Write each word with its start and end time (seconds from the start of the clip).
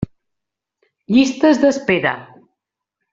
Llistes 1.15 1.61
d'espera. 1.65 2.15